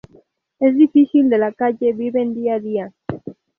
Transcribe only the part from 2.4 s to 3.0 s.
a día.